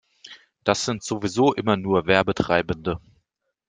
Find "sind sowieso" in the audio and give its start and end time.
0.83-1.53